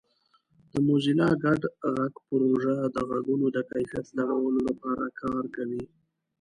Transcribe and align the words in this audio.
د 0.71 0.73
موزیلا 0.87 1.29
ګډ 1.43 1.61
غږ 1.95 2.13
پروژه 2.27 2.75
د 2.95 2.97
غږونو 3.09 3.45
د 3.55 3.57
کیفیت 3.71 4.05
لوړولو 4.17 4.59
لپاره 4.69 5.05
کار 5.21 5.43
کوي. 5.55 5.83